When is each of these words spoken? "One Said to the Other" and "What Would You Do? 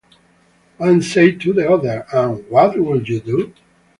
"One 0.77 1.03
Said 1.03 1.39
to 1.41 1.53
the 1.53 1.69
Other" 1.69 2.07
and 2.11 2.43
"What 2.49 2.75
Would 2.79 3.07
You 3.07 3.19
Do? 3.19 3.53